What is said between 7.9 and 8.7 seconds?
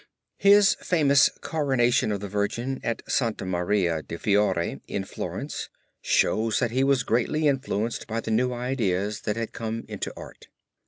by the new